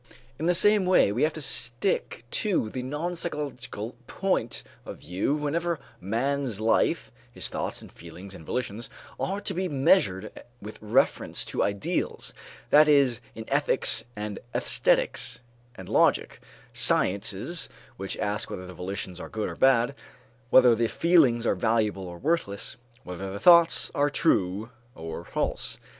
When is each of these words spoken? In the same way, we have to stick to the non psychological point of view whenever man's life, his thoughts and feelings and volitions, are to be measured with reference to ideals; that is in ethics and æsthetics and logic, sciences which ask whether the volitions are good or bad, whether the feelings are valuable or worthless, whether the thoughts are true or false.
In 0.39 0.47
the 0.47 0.55
same 0.55 0.87
way, 0.87 1.11
we 1.11 1.21
have 1.21 1.33
to 1.33 1.41
stick 1.41 2.25
to 2.31 2.71
the 2.71 2.81
non 2.81 3.15
psychological 3.15 3.95
point 4.07 4.63
of 4.83 4.97
view 4.97 5.35
whenever 5.35 5.79
man's 5.99 6.59
life, 6.59 7.11
his 7.31 7.49
thoughts 7.49 7.83
and 7.83 7.91
feelings 7.91 8.33
and 8.33 8.43
volitions, 8.43 8.89
are 9.19 9.39
to 9.41 9.53
be 9.53 9.67
measured 9.67 10.43
with 10.59 10.79
reference 10.81 11.45
to 11.45 11.61
ideals; 11.61 12.33
that 12.71 12.89
is 12.89 13.21
in 13.35 13.45
ethics 13.47 14.03
and 14.15 14.39
æsthetics 14.55 15.37
and 15.75 15.87
logic, 15.87 16.41
sciences 16.73 17.69
which 17.95 18.17
ask 18.17 18.49
whether 18.49 18.65
the 18.65 18.73
volitions 18.73 19.19
are 19.19 19.29
good 19.29 19.49
or 19.51 19.55
bad, 19.55 19.93
whether 20.49 20.73
the 20.73 20.87
feelings 20.87 21.45
are 21.45 21.53
valuable 21.53 22.07
or 22.07 22.17
worthless, 22.17 22.75
whether 23.03 23.31
the 23.31 23.39
thoughts 23.39 23.91
are 23.93 24.09
true 24.09 24.71
or 24.95 25.23
false. 25.23 25.77